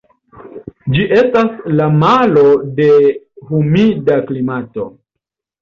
Ĝi 0.95 1.03
estas 1.17 1.51
la 1.81 1.89
malo 2.05 2.45
de 2.81 2.87
humida 3.51 4.19
klimato. 4.31 4.91